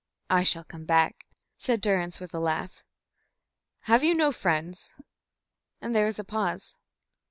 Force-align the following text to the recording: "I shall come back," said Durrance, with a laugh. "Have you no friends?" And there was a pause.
"I 0.31 0.41
shall 0.41 0.63
come 0.63 0.85
back," 0.85 1.27
said 1.57 1.79
Durrance, 1.79 2.19
with 2.19 2.33
a 2.33 2.39
laugh. 2.39 2.83
"Have 3.81 4.03
you 4.03 4.15
no 4.15 4.31
friends?" 4.31 4.95
And 5.79 5.93
there 5.93 6.05
was 6.07 6.17
a 6.17 6.23
pause. 6.23 6.75